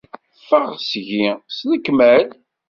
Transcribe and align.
Ffeɣ 0.39 0.65
seg-i 0.89 1.27
s 1.55 1.59
lekmal. 1.71 2.27